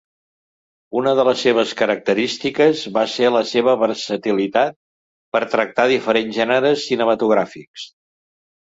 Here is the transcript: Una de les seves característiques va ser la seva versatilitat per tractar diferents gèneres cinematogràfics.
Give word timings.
Una 1.01 1.11
de 1.19 1.25
les 1.27 1.43
seves 1.47 1.73
característiques 1.81 2.81
va 2.97 3.05
ser 3.17 3.31
la 3.35 3.43
seva 3.51 3.77
versatilitat 3.85 4.77
per 5.37 5.45
tractar 5.57 5.89
diferents 5.97 6.37
gèneres 6.43 6.89
cinematogràfics. 6.91 7.91